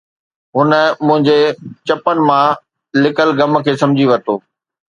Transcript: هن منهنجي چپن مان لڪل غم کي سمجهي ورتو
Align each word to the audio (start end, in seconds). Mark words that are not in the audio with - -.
هن 0.57 0.71
منهنجي 1.07 1.35
چپن 1.87 2.17
مان 2.29 2.49
لڪل 3.03 3.29
غم 3.39 3.53
کي 3.65 3.73
سمجهي 3.83 4.05
ورتو 4.09 4.35